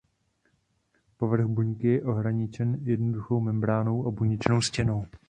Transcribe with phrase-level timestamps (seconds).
[1.17, 5.05] Povrch buňky je ohraničen jednoduchou membránou a buněčnou stěnou.